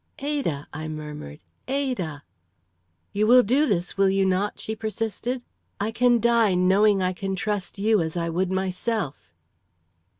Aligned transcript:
"Ada!" 0.17 0.67
I 0.73 0.87
murmured, 0.87 1.41
"Ada!" 1.67 2.23
"You 3.13 3.27
will 3.27 3.43
do 3.43 3.67
this, 3.67 3.97
will 3.97 4.09
you 4.09 4.25
not?" 4.25 4.59
she 4.59 4.75
persisted. 4.75 5.43
"I 5.79 5.91
can 5.91 6.19
die 6.19 6.55
knowing 6.55 7.03
I 7.03 7.13
can 7.13 7.35
trust 7.35 7.77
you 7.77 8.01
as 8.01 8.17
I 8.17 8.27
would 8.27 8.51
myself." 8.51 9.31